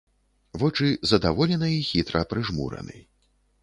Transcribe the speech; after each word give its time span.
Вочы 0.63 0.87
задаволена 1.13 1.71
і 1.77 1.87
хітра 1.93 2.27
прыжмураны. 2.35 3.09